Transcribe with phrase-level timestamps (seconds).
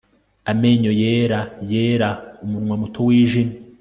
[0.51, 1.39] amenyo yera
[1.69, 2.09] yera,
[2.43, 3.55] umunwa muto wijimye